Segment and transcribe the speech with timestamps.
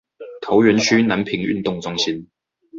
[0.41, 2.27] 桃園區南平運動中心